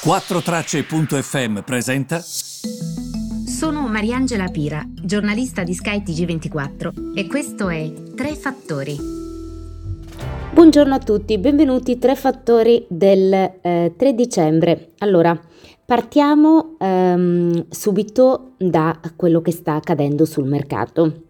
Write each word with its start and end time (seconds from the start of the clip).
4Tracce.fm 0.00 1.62
presenta. 1.64 2.20
Sono 2.20 3.88
Mariangela 3.88 4.46
Pira, 4.46 4.80
giornalista 4.94 5.64
di 5.64 5.74
skytg 5.74 6.24
24 6.24 6.92
e 7.16 7.26
questo 7.26 7.68
è 7.68 7.92
Tre 8.14 8.36
Fattori. 8.36 8.96
Buongiorno 10.54 10.94
a 10.94 10.98
tutti, 11.00 11.36
benvenuti 11.38 11.98
Tre 11.98 12.14
Fattori 12.14 12.86
del 12.88 13.32
eh, 13.60 13.92
3 13.96 14.14
dicembre. 14.14 14.90
Allora, 14.98 15.36
partiamo 15.84 16.76
ehm, 16.78 17.66
subito 17.68 18.52
da 18.56 19.00
quello 19.16 19.42
che 19.42 19.50
sta 19.50 19.74
accadendo 19.74 20.24
sul 20.24 20.46
mercato. 20.46 21.22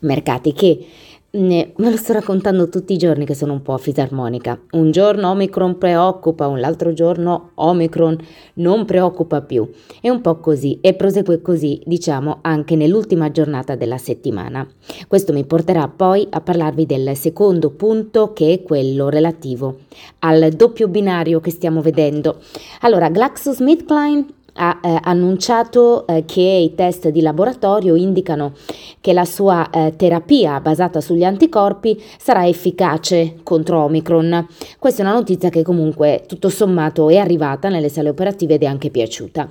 Mercati 0.00 0.52
che 0.52 0.86
me 1.34 1.72
lo 1.76 1.96
sto 1.96 2.12
raccontando 2.12 2.68
tutti 2.68 2.92
i 2.92 2.96
giorni 2.96 3.24
che 3.24 3.34
sono 3.34 3.52
un 3.52 3.62
po' 3.62 3.76
fisarmonica. 3.76 4.60
Un 4.72 4.90
giorno 4.92 5.30
Omicron 5.30 5.78
preoccupa, 5.78 6.46
un 6.46 6.62
altro 6.62 6.92
giorno 6.92 7.50
Omicron 7.54 8.16
non 8.54 8.84
preoccupa 8.84 9.42
più. 9.42 9.68
È 10.00 10.08
un 10.08 10.20
po' 10.20 10.38
così 10.38 10.78
e 10.80 10.94
prosegue 10.94 11.42
così, 11.42 11.80
diciamo, 11.84 12.38
anche 12.42 12.76
nell'ultima 12.76 13.30
giornata 13.30 13.74
della 13.74 13.98
settimana. 13.98 14.66
Questo 15.08 15.32
mi 15.32 15.44
porterà 15.44 15.88
poi 15.88 16.26
a 16.30 16.40
parlarvi 16.40 16.86
del 16.86 17.16
secondo 17.16 17.70
punto 17.70 18.32
che 18.32 18.52
è 18.52 18.62
quello 18.62 19.08
relativo 19.08 19.78
al 20.20 20.50
doppio 20.50 20.88
binario 20.88 21.40
che 21.40 21.50
stiamo 21.50 21.82
vedendo. 21.82 22.38
Allora, 22.80 23.08
GlaxoSmithKline 23.08 24.26
ha 24.54 24.80
eh, 24.82 24.98
annunciato 25.02 26.06
eh, 26.06 26.24
che 26.26 26.40
i 26.40 26.74
test 26.74 27.08
di 27.08 27.20
laboratorio 27.20 27.94
indicano 27.94 28.52
che 29.00 29.12
la 29.12 29.24
sua 29.24 29.68
eh, 29.70 29.94
terapia 29.96 30.60
basata 30.60 31.00
sugli 31.00 31.24
anticorpi 31.24 32.00
sarà 32.18 32.46
efficace 32.46 33.36
contro 33.42 33.82
Omicron. 33.84 34.46
Questa 34.78 35.02
è 35.02 35.04
una 35.06 35.14
notizia 35.14 35.48
che 35.48 35.62
comunque 35.62 36.24
tutto 36.26 36.48
sommato 36.48 37.08
è 37.08 37.16
arrivata 37.16 37.68
nelle 37.68 37.88
sale 37.88 38.10
operative 38.10 38.54
ed 38.54 38.62
è 38.62 38.66
anche 38.66 38.90
piaciuta. 38.90 39.50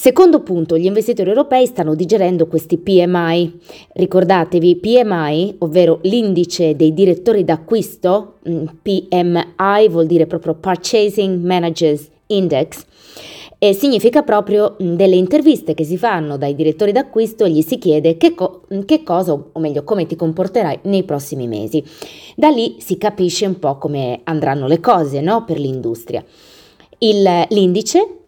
Secondo 0.00 0.42
punto, 0.42 0.78
gli 0.78 0.84
investitori 0.84 1.28
europei 1.28 1.66
stanno 1.66 1.96
digerendo 1.96 2.46
questi 2.46 2.78
PMI. 2.78 3.58
Ricordatevi, 3.94 4.76
PMI, 4.76 5.56
ovvero 5.58 5.98
l'indice 6.02 6.76
dei 6.76 6.94
direttori 6.94 7.42
d'acquisto, 7.42 8.34
mm, 8.48 8.64
PMI 8.80 9.88
vuol 9.88 10.06
dire 10.06 10.26
proprio 10.26 10.54
Purchasing 10.54 11.44
Managers 11.44 12.10
Index, 12.28 12.84
e 13.58 13.72
significa 13.72 14.22
proprio 14.22 14.76
delle 14.78 15.16
interviste 15.16 15.74
che 15.74 15.82
si 15.82 15.98
fanno 15.98 16.36
dai 16.36 16.54
direttori 16.54 16.92
d'acquisto 16.92 17.44
e 17.44 17.50
gli 17.50 17.62
si 17.62 17.78
chiede 17.78 18.16
che, 18.16 18.34
co- 18.34 18.62
che, 18.86 19.02
cosa, 19.02 19.32
o 19.32 19.58
meglio 19.58 19.82
come 19.82 20.06
ti 20.06 20.14
comporterai 20.14 20.80
nei 20.82 21.02
prossimi 21.02 21.48
mesi. 21.48 21.82
Da 22.36 22.48
lì 22.48 22.76
si 22.78 22.96
capisce 22.96 23.46
un 23.46 23.58
po' 23.58 23.76
come 23.76 24.20
andranno 24.24 24.68
le 24.68 24.78
cose 24.78 25.20
no? 25.20 25.44
per 25.44 25.58
l'industria. 25.58 26.24
Il, 26.98 27.46
l'indice 27.48 28.18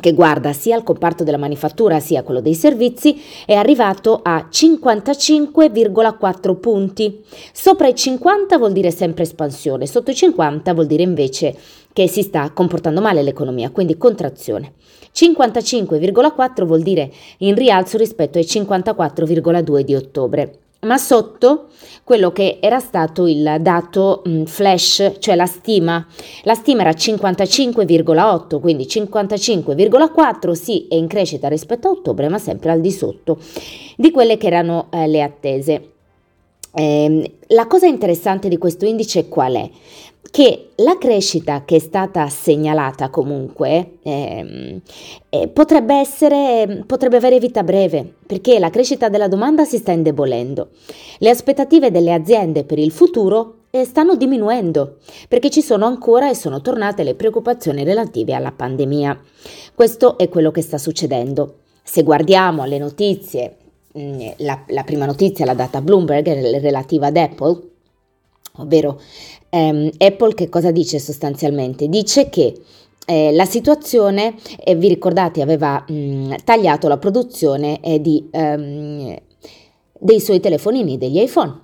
che 0.00 0.12
guarda 0.12 0.52
sia 0.52 0.76
il 0.76 0.82
comparto 0.82 1.22
della 1.22 1.38
manifattura 1.38 2.00
sia 2.00 2.24
quello 2.24 2.40
dei 2.40 2.54
servizi, 2.54 3.20
è 3.46 3.54
arrivato 3.54 4.20
a 4.22 4.48
55,4 4.50 6.58
punti. 6.58 7.22
Sopra 7.52 7.86
i 7.86 7.94
50 7.94 8.58
vuol 8.58 8.72
dire 8.72 8.90
sempre 8.90 9.22
espansione, 9.22 9.86
sotto 9.86 10.10
i 10.10 10.14
50 10.14 10.74
vuol 10.74 10.86
dire 10.86 11.04
invece 11.04 11.56
che 11.94 12.08
si 12.08 12.20
sta 12.20 12.50
comportando 12.50 13.00
male 13.00 13.22
l'economia, 13.22 13.70
quindi 13.70 13.96
contrazione. 13.96 14.74
55,4 15.14 16.64
vuol 16.64 16.82
dire 16.82 17.10
in 17.38 17.54
rialzo 17.54 17.96
rispetto 17.96 18.36
ai 18.36 18.44
54,2 18.44 19.80
di 19.80 19.94
ottobre 19.94 20.58
ma 20.84 20.98
sotto 20.98 21.68
quello 22.04 22.30
che 22.32 22.58
era 22.60 22.78
stato 22.78 23.26
il 23.26 23.56
dato 23.60 24.22
mh, 24.24 24.42
flash, 24.44 25.12
cioè 25.18 25.34
la 25.34 25.46
stima. 25.46 26.06
La 26.42 26.54
stima 26.54 26.82
era 26.82 26.90
55,8, 26.90 28.60
quindi 28.60 28.84
55,4 28.84 30.52
sì 30.52 30.86
è 30.88 30.94
in 30.94 31.06
crescita 31.06 31.48
rispetto 31.48 31.88
a 31.88 31.92
ottobre, 31.92 32.28
ma 32.28 32.38
sempre 32.38 32.70
al 32.70 32.80
di 32.80 32.90
sotto 32.90 33.38
di 33.96 34.10
quelle 34.10 34.36
che 34.36 34.46
erano 34.46 34.88
eh, 34.90 35.06
le 35.06 35.22
attese. 35.22 35.93
Eh, 36.74 37.32
la 37.48 37.66
cosa 37.66 37.86
interessante 37.86 38.48
di 38.48 38.58
questo 38.58 38.84
indice 38.84 39.28
qual 39.28 39.54
è? 39.54 39.70
che 40.34 40.70
la 40.78 40.98
crescita 40.98 41.62
che 41.64 41.76
è 41.76 41.78
stata 41.78 42.26
segnalata 42.28 43.08
comunque 43.08 43.98
ehm, 44.02 44.80
eh, 45.28 45.46
potrebbe, 45.46 45.94
essere, 45.94 46.82
potrebbe 46.88 47.18
avere 47.18 47.38
vita 47.38 47.62
breve, 47.62 48.14
perché 48.26 48.58
la 48.58 48.68
crescita 48.68 49.08
della 49.08 49.28
domanda 49.28 49.64
si 49.64 49.76
sta 49.76 49.92
indebolendo. 49.92 50.70
Le 51.18 51.30
aspettative 51.30 51.92
delle 51.92 52.12
aziende 52.12 52.64
per 52.64 52.80
il 52.80 52.90
futuro 52.90 53.58
eh, 53.70 53.84
stanno 53.84 54.16
diminuendo, 54.16 54.96
perché 55.28 55.50
ci 55.50 55.62
sono 55.62 55.86
ancora 55.86 56.28
e 56.28 56.34
sono 56.34 56.60
tornate 56.60 57.04
le 57.04 57.14
preoccupazioni 57.14 57.84
relative 57.84 58.34
alla 58.34 58.50
pandemia. 58.50 59.16
Questo 59.72 60.18
è 60.18 60.28
quello 60.28 60.50
che 60.50 60.62
sta 60.62 60.78
succedendo. 60.78 61.58
Se 61.84 62.02
guardiamo 62.02 62.64
le 62.64 62.78
notizie, 62.78 63.56
la, 64.38 64.64
la 64.68 64.82
prima 64.82 65.06
notizia 65.06 65.44
l'ha 65.44 65.54
data 65.54 65.80
Bloomberg 65.80 66.26
relativa 66.60 67.06
ad 67.06 67.16
Apple, 67.16 67.60
ovvero 68.58 69.00
ehm, 69.50 69.90
Apple 69.98 70.34
che 70.34 70.48
cosa 70.48 70.70
dice 70.70 70.98
sostanzialmente? 70.98 71.88
Dice 71.88 72.28
che 72.28 72.60
eh, 73.06 73.32
la 73.32 73.44
situazione, 73.44 74.34
eh, 74.64 74.74
vi 74.74 74.88
ricordate, 74.88 75.42
aveva 75.42 75.84
mh, 75.86 76.36
tagliato 76.44 76.88
la 76.88 76.98
produzione 76.98 77.80
eh, 77.80 78.00
di, 78.00 78.28
ehm, 78.30 79.16
dei 79.98 80.20
suoi 80.20 80.40
telefonini, 80.40 80.98
degli 80.98 81.20
iPhone. 81.20 81.60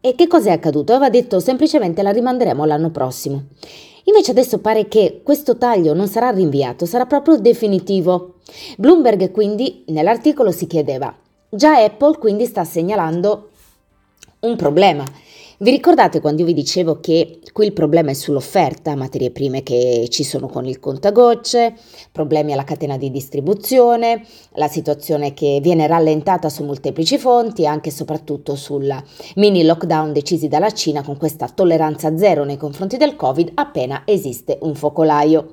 E 0.00 0.14
che 0.14 0.26
cosa 0.26 0.50
è 0.50 0.52
accaduto? 0.52 0.92
Aveva 0.92 1.10
detto 1.10 1.40
semplicemente 1.40 2.02
la 2.02 2.12
rimanderemo 2.12 2.64
l'anno 2.64 2.90
prossimo. 2.90 3.44
Invece 4.04 4.32
adesso 4.32 4.58
pare 4.58 4.86
che 4.86 5.22
questo 5.24 5.56
taglio 5.56 5.94
non 5.94 6.08
sarà 6.08 6.30
rinviato, 6.30 6.84
sarà 6.84 7.06
proprio 7.06 7.38
definitivo. 7.38 8.34
Bloomberg 8.76 9.30
quindi 9.30 9.84
nell'articolo 9.88 10.50
si 10.50 10.66
chiedeva, 10.66 11.16
già 11.54 11.82
Apple 11.82 12.18
quindi 12.18 12.46
sta 12.46 12.64
segnalando 12.64 13.50
un 14.40 14.56
problema 14.56 15.04
vi 15.58 15.70
ricordate 15.70 16.20
quando 16.20 16.40
io 16.40 16.48
vi 16.48 16.52
dicevo 16.52 16.98
che 16.98 17.38
qui 17.52 17.66
il 17.66 17.72
problema 17.72 18.10
è 18.10 18.14
sull'offerta, 18.14 18.96
materie 18.96 19.30
prime 19.30 19.62
che 19.62 20.08
ci 20.10 20.24
sono 20.24 20.48
con 20.48 20.66
il 20.66 20.80
contagocce, 20.80 21.74
problemi 22.10 22.52
alla 22.52 22.64
catena 22.64 22.96
di 22.96 23.08
distribuzione, 23.12 24.26
la 24.54 24.66
situazione 24.66 25.32
che 25.32 25.60
viene 25.62 25.86
rallentata 25.86 26.48
su 26.48 26.64
molteplici 26.64 27.18
fonti, 27.18 27.68
anche 27.68 27.90
e 27.90 27.92
soprattutto 27.92 28.56
sul 28.56 28.92
mini 29.36 29.64
lockdown 29.64 30.12
decisi 30.12 30.48
dalla 30.48 30.72
Cina 30.72 31.04
con 31.04 31.16
questa 31.16 31.48
tolleranza 31.48 32.16
zero 32.18 32.42
nei 32.42 32.56
confronti 32.56 32.96
del 32.96 33.14
Covid 33.14 33.52
appena 33.54 34.02
esiste 34.06 34.58
un 34.62 34.74
focolaio. 34.74 35.52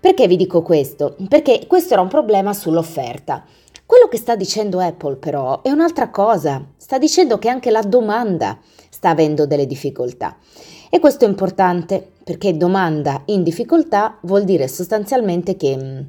Perché 0.00 0.26
vi 0.26 0.36
dico 0.36 0.62
questo? 0.62 1.16
Perché 1.28 1.66
questo 1.68 1.92
era 1.92 2.02
un 2.02 2.08
problema 2.08 2.52
sull'offerta. 2.52 3.44
Quello 3.98 4.12
che 4.12 4.22
sta 4.22 4.36
dicendo 4.36 4.78
Apple 4.78 5.16
però 5.16 5.60
è 5.60 5.70
un'altra 5.70 6.08
cosa, 6.08 6.64
sta 6.76 6.98
dicendo 6.98 7.36
che 7.38 7.48
anche 7.48 7.72
la 7.72 7.82
domanda 7.82 8.56
sta 8.88 9.08
avendo 9.08 9.44
delle 9.44 9.66
difficoltà. 9.66 10.36
E 10.88 11.00
questo 11.00 11.24
è 11.24 11.28
importante 11.28 12.12
perché 12.22 12.56
domanda 12.56 13.22
in 13.24 13.42
difficoltà 13.42 14.16
vuol 14.22 14.44
dire 14.44 14.68
sostanzialmente 14.68 15.56
che 15.56 15.76
mm, 15.76 16.00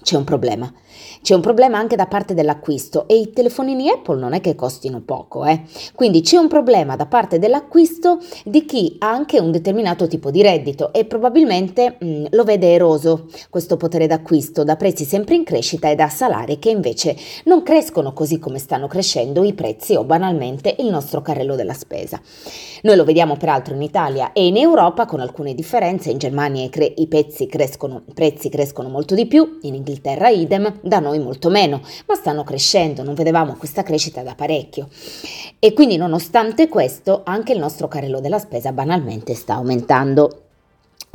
c'è 0.00 0.16
un 0.16 0.24
problema. 0.24 0.72
C'è 1.22 1.34
un 1.34 1.40
problema 1.40 1.78
anche 1.78 1.96
da 1.96 2.06
parte 2.06 2.34
dell'acquisto 2.34 3.06
e 3.08 3.18
i 3.18 3.30
telefonini 3.30 3.88
Apple 3.90 4.18
non 4.18 4.32
è 4.32 4.40
che 4.40 4.54
costino 4.54 5.00
poco, 5.00 5.44
eh? 5.44 5.62
quindi 5.94 6.20
c'è 6.20 6.36
un 6.36 6.48
problema 6.48 6.96
da 6.96 7.06
parte 7.06 7.38
dell'acquisto 7.38 8.18
di 8.44 8.64
chi 8.64 8.96
ha 9.00 9.10
anche 9.10 9.38
un 9.38 9.50
determinato 9.50 10.06
tipo 10.06 10.30
di 10.30 10.42
reddito 10.42 10.92
e 10.92 11.04
probabilmente 11.04 11.96
mh, 11.98 12.06
mm, 12.06 12.24
lo 12.30 12.44
vede 12.44 12.72
eroso 12.72 13.28
questo 13.50 13.76
potere 13.76 14.06
d'acquisto 14.06 14.64
da 14.64 14.76
prezzi 14.76 15.04
sempre 15.04 15.34
in 15.34 15.44
crescita 15.44 15.88
e 15.88 15.94
da 15.94 16.08
salari 16.08 16.58
che 16.58 16.70
invece 16.70 17.16
non 17.44 17.62
crescono 17.62 18.12
così 18.12 18.38
come 18.38 18.58
stanno 18.58 18.86
crescendo 18.86 19.44
i 19.44 19.54
prezzi 19.54 19.94
o 19.94 20.04
banalmente 20.04 20.74
il 20.78 20.86
nostro 20.86 21.22
carrello 21.22 21.56
della 21.56 21.72
spesa. 21.72 22.20
Noi 22.82 22.96
lo 22.96 23.04
vediamo 23.04 23.36
peraltro 23.36 23.74
in 23.74 23.82
Italia 23.82 24.32
e 24.32 24.46
in 24.46 24.56
Europa 24.56 25.06
con 25.06 25.20
alcune 25.20 25.54
differenze, 25.54 26.10
in 26.10 26.18
Germania 26.18 26.64
i, 26.64 26.68
cre- 26.68 26.92
i 26.96 27.08
crescono, 27.48 28.02
prezzi 28.14 28.48
crescono 28.48 28.88
molto 28.88 29.14
di 29.14 29.26
più, 29.26 29.58
in 29.62 29.74
Inghilterra 29.74 30.28
idem, 30.28 30.80
da 30.86 31.00
noi 31.00 31.18
molto 31.18 31.50
meno, 31.50 31.82
ma 32.06 32.14
stanno 32.14 32.44
crescendo, 32.44 33.02
non 33.02 33.14
vedevamo 33.14 33.54
questa 33.56 33.82
crescita 33.82 34.22
da 34.22 34.34
parecchio. 34.34 34.88
E 35.58 35.72
quindi 35.72 35.96
nonostante 35.96 36.68
questo 36.68 37.22
anche 37.24 37.52
il 37.52 37.58
nostro 37.58 37.88
carrello 37.88 38.20
della 38.20 38.38
spesa 38.38 38.72
banalmente 38.72 39.34
sta 39.34 39.54
aumentando. 39.54 40.42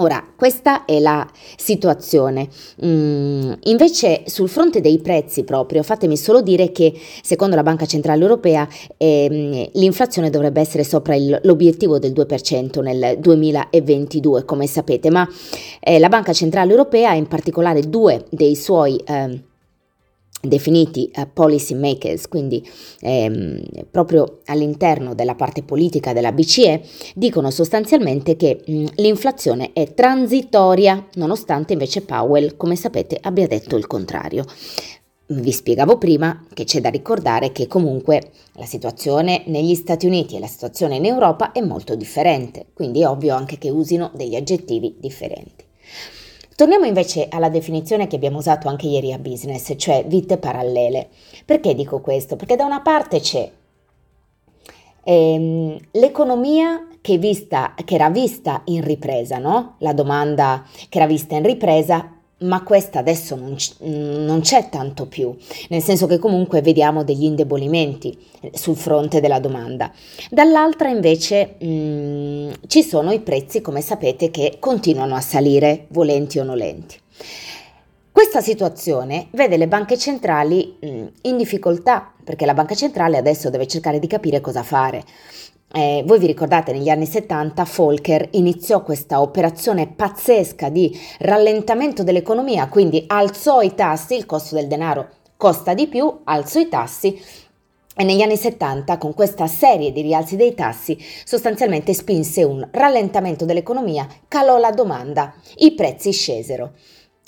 Ora, 0.01 0.25
questa 0.35 0.85
è 0.85 0.99
la 0.99 1.29
situazione. 1.55 2.47
Mm, 2.83 3.51
invece 3.63 4.23
sul 4.25 4.49
fronte 4.49 4.81
dei 4.81 4.97
prezzi 4.97 5.43
proprio, 5.43 5.83
fatemi 5.83 6.17
solo 6.17 6.41
dire 6.41 6.71
che 6.71 6.91
secondo 7.21 7.55
la 7.55 7.61
Banca 7.61 7.85
Centrale 7.85 8.21
Europea 8.21 8.67
eh, 8.97 9.69
l'inflazione 9.73 10.31
dovrebbe 10.31 10.59
essere 10.59 10.83
sopra 10.83 11.13
il, 11.15 11.39
l'obiettivo 11.43 11.99
del 11.99 12.13
2% 12.13 12.81
nel 12.81 13.19
2022, 13.19 14.43
come 14.43 14.65
sapete, 14.65 15.11
ma 15.11 15.27
eh, 15.79 15.99
la 15.99 16.09
Banca 16.09 16.33
Centrale 16.33 16.71
Europea, 16.71 17.13
in 17.13 17.27
particolare 17.27 17.81
due 17.81 18.25
dei 18.29 18.55
suoi... 18.55 18.95
Eh, 19.05 19.49
definiti 20.41 21.11
uh, 21.15 21.27
policy 21.31 21.75
makers, 21.75 22.27
quindi 22.27 22.67
ehm, 23.01 23.61
proprio 23.89 24.39
all'interno 24.45 25.13
della 25.13 25.35
parte 25.35 25.63
politica 25.63 26.13
della 26.13 26.31
BCE, 26.31 26.81
dicono 27.15 27.51
sostanzialmente 27.51 28.35
che 28.35 28.61
mh, 28.65 28.85
l'inflazione 28.95 29.71
è 29.73 29.93
transitoria, 29.93 31.07
nonostante 31.15 31.73
invece 31.73 32.01
Powell, 32.01 32.57
come 32.57 32.75
sapete, 32.75 33.17
abbia 33.21 33.47
detto 33.47 33.77
il 33.77 33.87
contrario. 33.87 34.45
Vi 35.33 35.51
spiegavo 35.51 35.97
prima 35.97 36.45
che 36.53 36.65
c'è 36.65 36.81
da 36.81 36.89
ricordare 36.89 37.53
che 37.53 37.65
comunque 37.67 38.31
la 38.55 38.65
situazione 38.65 39.43
negli 39.45 39.75
Stati 39.75 40.05
Uniti 40.05 40.35
e 40.35 40.39
la 40.39 40.47
situazione 40.47 40.97
in 40.97 41.05
Europa 41.05 41.53
è 41.53 41.61
molto 41.61 41.95
differente, 41.95 42.65
quindi 42.73 43.01
è 43.01 43.07
ovvio 43.07 43.33
anche 43.33 43.57
che 43.57 43.69
usino 43.69 44.11
degli 44.13 44.35
aggettivi 44.35 44.97
differenti. 44.99 45.69
Torniamo 46.61 46.85
invece 46.85 47.25
alla 47.27 47.49
definizione 47.49 48.05
che 48.05 48.17
abbiamo 48.17 48.37
usato 48.37 48.67
anche 48.67 48.85
ieri 48.85 49.11
a 49.11 49.17
business, 49.17 49.73
cioè 49.77 50.05
vite 50.05 50.37
parallele. 50.37 51.09
Perché 51.43 51.73
dico 51.73 52.01
questo? 52.01 52.35
Perché 52.35 52.55
da 52.55 52.65
una 52.65 52.81
parte 52.81 53.19
c'è 53.19 53.49
ehm, 55.03 55.75
l'economia 55.93 56.87
che, 57.01 57.17
vista, 57.17 57.73
che 57.83 57.95
era 57.95 58.11
vista 58.11 58.61
in 58.65 58.83
ripresa, 58.83 59.39
no? 59.39 59.77
La 59.79 59.93
domanda 59.93 60.63
che 60.87 60.99
era 60.99 61.07
vista 61.07 61.35
in 61.35 61.43
ripresa 61.43 62.20
ma 62.41 62.63
questa 62.63 62.99
adesso 62.99 63.35
non, 63.35 63.55
non, 63.79 64.41
c'è 64.41 64.69
tanto 64.69 65.07
più, 65.07 65.35
nel 65.69 65.81
senso 65.81 66.07
che 66.07 66.19
comunque 66.19 66.61
vediamo 66.61 67.03
degli 67.03 67.23
indebolimenti 67.23 68.17
eh, 68.41 68.51
sul 68.53 68.75
fronte 68.75 69.19
della 69.19 69.39
domanda. 69.39 69.91
Dall'altra 70.29 70.89
invece 70.89 71.55
mh, 71.59 71.65
mm, 71.67 72.51
ci 72.67 72.83
sono 72.83 73.11
i 73.11 73.19
prezzi, 73.19 73.61
come 73.61 73.81
sapete, 73.81 74.31
che 74.31 74.57
continuano 74.59 75.15
a 75.15 75.21
salire, 75.21 75.85
volenti 75.89 76.39
o 76.39 76.43
nolenti. 76.43 76.99
Questa 78.11 78.41
situazione 78.41 79.27
vede 79.31 79.55
le 79.57 79.67
banche 79.67 79.97
centrali 79.97 80.77
mh, 80.79 80.87
mm, 80.87 81.05
in 81.21 81.37
difficoltà, 81.37 82.11
perché 82.23 82.45
la 82.45 82.53
banca 82.53 82.75
centrale 82.75 83.17
adesso 83.17 83.49
deve 83.49 83.67
cercare 83.67 83.99
di 83.99 84.07
capire 84.07 84.41
cosa 84.41 84.63
fare. 84.63 85.03
Eh, 85.73 86.03
voi 86.05 86.19
vi 86.19 86.27
ricordate 86.27 86.73
negli 86.73 86.89
anni 86.89 87.05
70 87.05 87.65
Volcker 87.75 88.27
iniziò 88.31 88.83
questa 88.83 89.21
operazione 89.21 89.87
pazzesca 89.87 90.67
di 90.67 90.97
rallentamento 91.19 92.03
dell'economia, 92.03 92.67
quindi 92.67 93.05
alzò 93.07 93.61
i 93.61 93.73
tassi, 93.73 94.15
il 94.15 94.25
costo 94.25 94.55
del 94.55 94.67
denaro 94.67 95.07
costa 95.37 95.73
di 95.73 95.87
più, 95.87 96.19
alzò 96.25 96.59
i 96.59 96.67
tassi 96.67 97.19
e 97.95 98.03
negli 98.03 98.21
anni 98.21 98.35
70 98.35 98.97
con 98.97 99.13
questa 99.13 99.47
serie 99.47 99.93
di 99.93 100.01
rialzi 100.01 100.35
dei 100.35 100.53
tassi 100.53 100.97
sostanzialmente 101.23 101.93
spinse 101.93 102.43
un 102.43 102.67
rallentamento 102.71 103.45
dell'economia, 103.45 104.07
calò 104.27 104.57
la 104.57 104.71
domanda, 104.71 105.33
i 105.55 105.73
prezzi 105.73 106.11
scesero. 106.11 106.73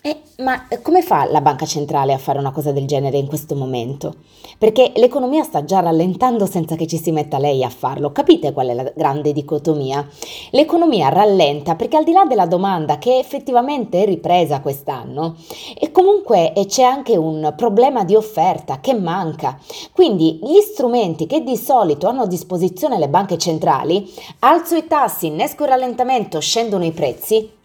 Eh, 0.05 0.19
ma 0.39 0.67
come 0.81 1.01
fa 1.01 1.23
la 1.31 1.39
banca 1.39 1.65
centrale 1.65 2.11
a 2.11 2.17
fare 2.17 2.37
una 2.37 2.51
cosa 2.51 2.73
del 2.73 2.85
genere 2.85 3.17
in 3.17 3.25
questo 3.25 3.55
momento? 3.55 4.15
Perché 4.57 4.91
l'economia 4.97 5.43
sta 5.43 5.63
già 5.63 5.79
rallentando 5.79 6.45
senza 6.45 6.75
che 6.75 6.87
ci 6.87 6.97
si 6.97 7.13
metta 7.13 7.37
lei 7.37 7.63
a 7.63 7.69
farlo. 7.69 8.11
Capite 8.11 8.51
qual 8.51 8.67
è 8.67 8.73
la 8.73 8.91
grande 8.93 9.31
dicotomia? 9.31 10.05
L'economia 10.49 11.07
rallenta 11.07 11.75
perché 11.75 11.95
al 11.95 12.03
di 12.03 12.11
là 12.11 12.25
della 12.25 12.47
domanda 12.47 12.97
che 12.97 13.17
effettivamente 13.17 14.03
è 14.03 14.05
ripresa 14.05 14.59
quest'anno, 14.59 15.37
e 15.79 15.89
comunque 15.93 16.51
c'è 16.67 16.83
anche 16.83 17.15
un 17.15 17.53
problema 17.55 18.03
di 18.03 18.15
offerta 18.15 18.81
che 18.81 18.93
manca. 18.93 19.57
Quindi 19.93 20.37
gli 20.43 20.59
strumenti 20.59 21.27
che 21.27 21.43
di 21.43 21.55
solito 21.55 22.09
hanno 22.09 22.23
a 22.23 22.27
disposizione 22.27 22.99
le 22.99 23.07
banche 23.07 23.37
centrali, 23.37 24.11
alzo 24.39 24.75
i 24.75 24.85
tassi, 24.85 25.27
innesco 25.27 25.63
il 25.63 25.69
rallentamento, 25.69 26.41
scendono 26.41 26.83
i 26.83 26.91
prezzi, 26.91 27.61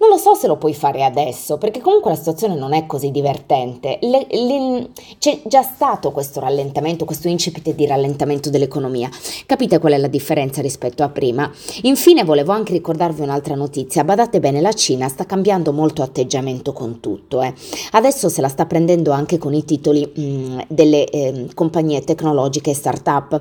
non 0.00 0.08
lo 0.08 0.16
so 0.16 0.34
se 0.34 0.46
lo 0.46 0.56
puoi 0.56 0.72
fare 0.72 1.04
adesso, 1.04 1.58
perché 1.58 1.80
comunque 1.80 2.10
la 2.10 2.16
situazione 2.16 2.54
non 2.54 2.72
è 2.72 2.86
così 2.86 3.10
divertente. 3.10 3.98
Le, 4.00 4.26
le, 4.30 4.88
c'è 5.18 5.42
già 5.44 5.62
stato 5.62 6.10
questo 6.10 6.40
rallentamento, 6.40 7.04
questo 7.04 7.28
incipit 7.28 7.74
di 7.74 7.86
rallentamento 7.86 8.48
dell'economia. 8.48 9.10
Capite 9.44 9.78
qual 9.78 9.92
è 9.92 9.98
la 9.98 10.08
differenza 10.08 10.62
rispetto 10.62 11.02
a 11.02 11.10
prima? 11.10 11.50
Infine 11.82 12.24
volevo 12.24 12.52
anche 12.52 12.72
ricordarvi 12.72 13.20
un'altra 13.20 13.54
notizia. 13.54 14.02
Badate 14.02 14.40
bene, 14.40 14.62
la 14.62 14.72
Cina 14.72 15.06
sta 15.08 15.26
cambiando 15.26 15.70
molto 15.70 16.02
atteggiamento 16.02 16.72
con 16.72 17.00
tutto. 17.00 17.42
Eh. 17.42 17.52
Adesso 17.92 18.30
se 18.30 18.40
la 18.40 18.48
sta 18.48 18.64
prendendo 18.64 19.10
anche 19.10 19.36
con 19.36 19.52
i 19.52 19.66
titoli 19.66 20.10
mh, 20.14 20.22
mm, 20.22 20.58
delle 20.68 21.04
eh, 21.04 21.48
compagnie 21.54 22.02
tecnologiche 22.04 22.72
start-up 22.72 23.38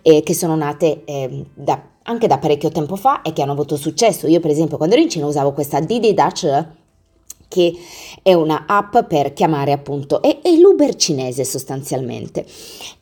eh, 0.00 0.22
che 0.22 0.34
sono 0.34 0.56
nate 0.56 1.02
ehm, 1.04 1.44
da 1.52 1.82
anche 2.08 2.26
da 2.26 2.38
parecchio 2.38 2.70
tempo 2.70 2.96
fa 2.96 3.22
e 3.22 3.32
che 3.32 3.42
hanno 3.42 3.52
avuto 3.52 3.76
successo. 3.76 4.26
Io 4.26 4.40
per 4.40 4.50
esempio 4.50 4.76
quando 4.76 4.94
ero 4.94 5.04
in 5.04 5.10
Cina 5.10 5.26
usavo 5.26 5.52
questa 5.52 5.80
Didi 5.80 6.14
Dutch 6.14 6.66
che 7.48 7.74
è 8.22 8.32
una 8.34 8.64
app 8.66 8.98
per 9.08 9.32
chiamare 9.32 9.72
appunto, 9.72 10.22
è, 10.22 10.40
è 10.42 10.50
l'Uber 10.52 10.94
cinese 10.94 11.44
sostanzialmente. 11.44 12.44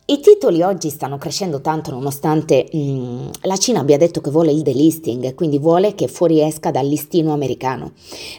I 0.09 0.21
titoli 0.21 0.63
oggi 0.63 0.89
stanno 0.89 1.19
crescendo 1.19 1.61
tanto 1.61 1.91
nonostante 1.91 2.69
mh, 2.71 3.31
la 3.41 3.57
Cina 3.57 3.81
abbia 3.81 3.97
detto 3.97 4.21
che 4.21 4.31
vuole 4.31 4.53
il 4.53 4.63
delisting, 4.63 5.35
quindi 5.35 5.59
vuole 5.59 5.97
che 5.97 6.07
fuoriesca 6.07 6.71
dal 6.71 6.87
listino 6.87 7.33
americano. 7.33 7.91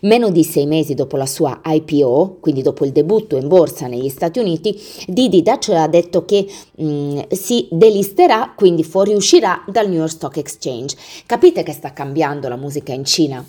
Meno 0.04 0.30
di 0.30 0.46
sei 0.46 0.66
mesi 0.66 0.94
dopo 0.94 1.18
la 1.18 1.26
sua 1.26 1.60
IPO, 1.66 2.38
quindi 2.40 2.62
dopo 2.62 2.86
il 2.86 2.94
debutto 2.94 3.36
in 3.36 3.50
borsa 3.50 3.88
negli 3.88 4.08
Stati 4.08 4.40
Uniti, 4.40 4.80
Didi 5.08 5.42
Dutch 5.42 5.68
ha 5.72 5.90
detto 5.90 6.24
che 6.24 6.48
mh, 6.74 7.24
si 7.32 7.68
delisterà, 7.70 8.54
quindi 8.56 8.86
fuoriuscirà 8.86 9.66
dal 9.68 9.90
New 9.90 9.98
York 9.98 10.12
Stock 10.12 10.38
Exchange. 10.38 10.96
Capite 11.26 11.64
che 11.64 11.74
sta 11.74 11.92
cambiando 11.92 12.48
la 12.48 12.56
musica 12.56 12.94
in 12.94 13.04
Cina? 13.04 13.46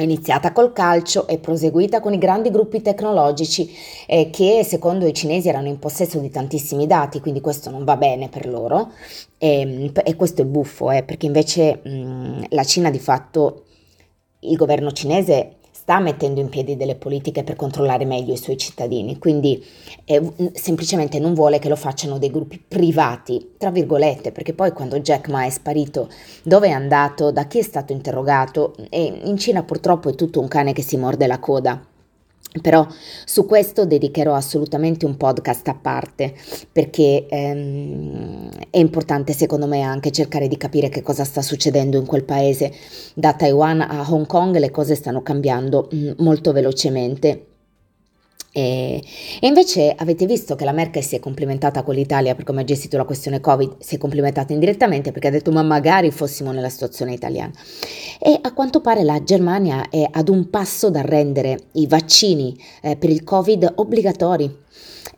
È 0.00 0.02
iniziata 0.02 0.52
col 0.52 0.72
calcio 0.72 1.26
e 1.26 1.36
proseguita 1.36 2.00
con 2.00 2.14
i 2.14 2.18
grandi 2.18 2.48
gruppi 2.50 2.80
tecnologici 2.80 3.70
eh, 4.06 4.30
che 4.30 4.64
secondo 4.64 5.06
i 5.06 5.12
cinesi 5.12 5.50
erano 5.50 5.68
in 5.68 5.78
possesso 5.78 6.18
di 6.20 6.30
tantissimi 6.30 6.86
dati, 6.86 7.20
quindi 7.20 7.42
questo 7.42 7.68
non 7.68 7.84
va 7.84 7.98
bene 7.98 8.30
per 8.30 8.48
loro. 8.48 8.92
E, 9.36 9.60
ehm, 9.60 9.92
e 10.02 10.16
questo 10.16 10.40
è 10.40 10.46
buffo, 10.46 10.90
eh, 10.90 11.02
perché 11.02 11.26
invece 11.26 11.82
mh, 11.84 12.44
la 12.48 12.64
Cina 12.64 12.88
di 12.88 12.98
fatto, 12.98 13.64
il 14.38 14.56
governo 14.56 14.90
cinese 14.90 15.56
sta 15.80 15.98
mettendo 15.98 16.40
in 16.40 16.50
piedi 16.50 16.76
delle 16.76 16.94
politiche 16.94 17.42
per 17.42 17.56
controllare 17.56 18.04
meglio 18.04 18.34
i 18.34 18.36
suoi 18.36 18.58
cittadini, 18.58 19.18
quindi 19.18 19.64
eh, 20.04 20.20
semplicemente 20.52 21.18
non 21.18 21.32
vuole 21.32 21.58
che 21.58 21.70
lo 21.70 21.76
facciano 21.76 22.18
dei 22.18 22.30
gruppi 22.30 22.58
privati, 22.58 23.54
tra 23.56 23.70
virgolette, 23.70 24.30
perché 24.30 24.52
poi 24.52 24.72
quando 24.72 25.00
Jack 25.00 25.28
Ma 25.28 25.46
è 25.46 25.50
sparito, 25.50 26.10
dove 26.42 26.68
è 26.68 26.72
andato, 26.72 27.32
da 27.32 27.46
chi 27.46 27.60
è 27.60 27.62
stato 27.62 27.94
interrogato, 27.94 28.74
e 28.90 29.20
in 29.24 29.38
Cina 29.38 29.62
purtroppo 29.62 30.10
è 30.10 30.14
tutto 30.14 30.38
un 30.38 30.48
cane 30.48 30.74
che 30.74 30.82
si 30.82 30.98
morde 30.98 31.26
la 31.26 31.38
coda. 31.38 31.82
Però 32.60 32.84
su 33.24 33.46
questo 33.46 33.86
dedicherò 33.86 34.34
assolutamente 34.34 35.06
un 35.06 35.16
podcast 35.16 35.68
a 35.68 35.78
parte 35.80 36.34
perché 36.72 37.26
ehm, 37.28 38.50
è 38.70 38.78
importante 38.78 39.32
secondo 39.32 39.66
me 39.66 39.82
anche 39.82 40.10
cercare 40.10 40.48
di 40.48 40.56
capire 40.56 40.88
che 40.88 41.02
cosa 41.02 41.22
sta 41.24 41.42
succedendo 41.42 41.96
in 41.96 42.06
quel 42.06 42.24
paese. 42.24 42.72
Da 43.14 43.34
Taiwan 43.34 43.80
a 43.82 44.04
Hong 44.08 44.26
Kong 44.26 44.56
le 44.56 44.70
cose 44.70 44.96
stanno 44.96 45.22
cambiando 45.22 45.88
mm, 45.94 46.10
molto 46.18 46.52
velocemente 46.52 47.44
e, 48.52 49.02
e, 49.40 49.46
invece 49.46 49.94
avete 49.96 50.26
visto 50.26 50.56
che 50.56 50.64
la 50.64 50.72
Merkel 50.72 51.04
si 51.04 51.14
è 51.14 51.20
complimentata 51.20 51.82
con 51.82 51.94
l'Italia 51.94 52.34
per 52.34 52.44
come 52.44 52.62
ha 52.62 52.64
gestito 52.64 52.96
la 52.96 53.04
questione 53.04 53.40
Covid, 53.40 53.76
si 53.78 53.94
è 53.94 53.98
complimentata 53.98 54.52
indirettamente 54.52 55.12
perché 55.12 55.28
ha 55.28 55.30
detto 55.30 55.52
ma 55.52 55.62
magari 55.62 56.10
fossimo 56.10 56.50
nella 56.50 56.68
situazione 56.68 57.12
italiana. 57.12 57.52
E 58.18 58.38
a 58.40 58.52
quanto 58.52 58.80
pare 58.80 59.04
la 59.04 59.22
Germania 59.22 59.88
è 59.88 60.06
ad 60.10 60.28
un 60.28 60.50
passo 60.50 60.90
da 60.90 61.02
rendere 61.02 61.58
i 61.72 61.86
vaccini 61.86 62.58
eh, 62.82 62.96
per 62.96 63.10
il 63.10 63.22
Covid 63.22 63.74
obbligatori 63.76 64.58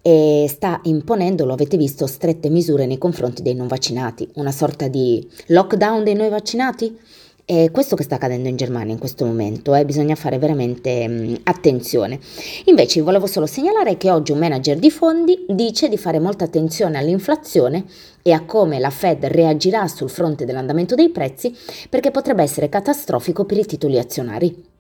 e 0.02 0.46
sta 0.48 0.80
imponendo, 0.84 1.44
lo 1.44 1.52
avete 1.52 1.76
visto, 1.76 2.06
strette 2.06 2.50
misure 2.50 2.86
nei 2.86 2.98
confronti 2.98 3.40
dei 3.40 3.54
non 3.54 3.68
vaccinati, 3.68 4.28
una 4.34 4.50
sorta 4.50 4.88
di 4.88 5.26
lockdown 5.46 6.04
dei 6.04 6.14
non 6.14 6.28
vaccinati. 6.28 6.98
È 7.44 7.72
questo 7.72 7.96
che 7.96 8.04
sta 8.04 8.14
accadendo 8.14 8.48
in 8.48 8.54
Germania 8.54 8.92
in 8.92 9.00
questo 9.00 9.24
momento, 9.24 9.74
eh, 9.74 9.84
bisogna 9.84 10.14
fare 10.14 10.38
veramente 10.38 11.08
mh, 11.08 11.12
mm, 11.12 11.34
attenzione. 11.42 12.20
Invece 12.66 13.02
volevo 13.02 13.26
solo 13.26 13.46
segnalare 13.46 13.96
che 13.96 14.12
oggi 14.12 14.30
un 14.30 14.38
manager 14.38 14.78
di 14.78 14.92
fondi 14.92 15.44
dice 15.48 15.88
di 15.88 15.98
fare 15.98 16.20
molta 16.20 16.44
attenzione 16.44 16.98
all'inflazione 16.98 17.84
e 18.22 18.30
a 18.30 18.44
come 18.44 18.78
la 18.78 18.90
Fed 18.90 19.24
reagirà 19.24 19.88
sul 19.88 20.08
fronte 20.08 20.44
dell'andamento 20.44 20.94
dei 20.94 21.10
prezzi 21.10 21.52
perché 21.88 22.12
potrebbe 22.12 22.44
essere 22.44 22.68
catastrofico 22.68 23.44
per 23.44 23.58
i 23.58 23.66
titoli 23.66 23.98
azionari. 23.98 24.70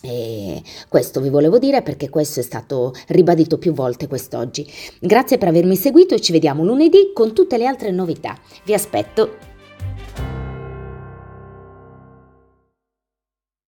E 0.00 0.62
questo 0.88 1.20
vi 1.20 1.30
volevo 1.30 1.58
dire 1.58 1.82
perché 1.82 2.10
questo 2.10 2.38
è 2.38 2.42
stato 2.44 2.94
ribadito 3.08 3.58
più 3.58 3.72
volte 3.72 4.06
quest'oggi. 4.06 4.70
Grazie 5.00 5.36
per 5.36 5.48
avermi 5.48 5.74
seguito 5.74 6.14
e 6.14 6.20
ci 6.20 6.30
vediamo 6.30 6.62
lunedì 6.62 7.10
con 7.12 7.34
tutte 7.34 7.58
le 7.58 7.66
altre 7.66 7.90
novità. 7.90 8.38
Vi 8.64 8.72
aspetto. 8.72 9.53